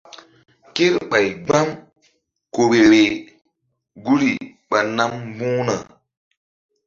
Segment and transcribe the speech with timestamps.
[0.75, 1.67] Kerɓay gbam
[2.53, 3.09] ku vbe-vbeh
[4.03, 4.31] guri
[4.69, 5.75] ɓa nam mbu̧h na.